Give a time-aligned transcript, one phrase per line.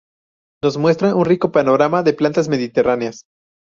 [0.63, 3.25] Nos muestra un rico panorama de plantas mediterráneas.